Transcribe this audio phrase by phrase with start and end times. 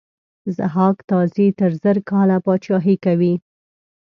[0.57, 3.33] ضحاک تازي تر زر کاله پاچهي کوي.